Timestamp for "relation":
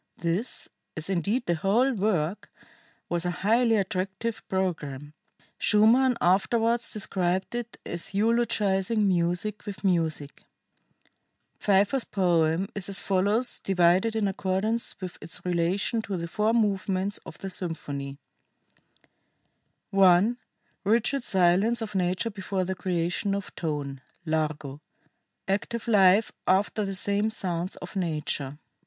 15.45-16.01